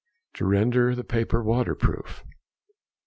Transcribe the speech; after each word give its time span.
_To 0.37 0.47
render 0.49 0.95
paper 1.03 1.43
waterproof. 1.43 2.23